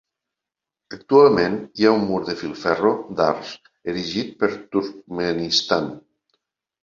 [0.95, 3.51] Actualment hi ha un mur de filferro d'arç
[3.93, 5.93] erigit per Turkmenistan.